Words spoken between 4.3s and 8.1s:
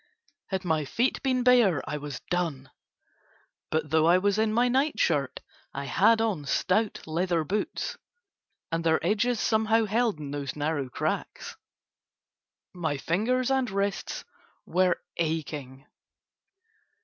in my night shirt I had on stout leather boots,